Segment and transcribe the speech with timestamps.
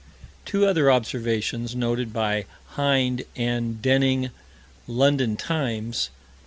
[0.45, 4.31] Two other observations noted by Hind and Denning
[4.87, 6.23] London Times, Nov.